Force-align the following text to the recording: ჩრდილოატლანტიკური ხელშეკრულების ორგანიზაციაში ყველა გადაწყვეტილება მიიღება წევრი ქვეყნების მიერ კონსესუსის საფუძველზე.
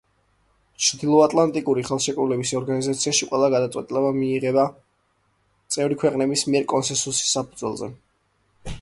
ჩრდილოატლანტიკური 0.85 1.83
ხელშეკრულების 1.89 2.53
ორგანიზაციაში 2.61 3.29
ყველა 3.33 3.51
გადაწყვეტილება 3.57 4.15
მიიღება 4.19 4.67
წევრი 5.77 6.03
ქვეყნების 6.05 6.49
მიერ 6.53 6.69
კონსესუსის 6.77 7.33
საფუძველზე. 7.39 7.97